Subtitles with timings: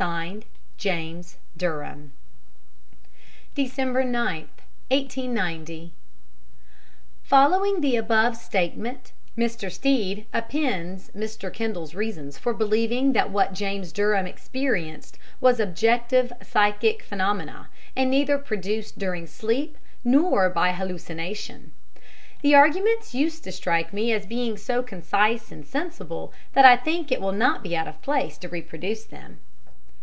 [0.00, 0.46] "(Signed)
[0.78, 2.12] JAMES DURHAM.
[3.54, 3.72] "Dec.
[3.76, 4.48] 9th,
[4.88, 5.92] 1890."
[7.22, 9.70] Following the above statement Mr.
[9.70, 11.52] Stead appends Mr.
[11.52, 18.38] Kendall's reasons for believing that what James Durham experienced was objective psychic phenomena, and neither
[18.38, 21.72] produced during sleep nor by hallucination.
[22.40, 27.20] The arguments used strike me as being so concise and sensible that I think it
[27.20, 29.40] will not be out of place to reproduce them.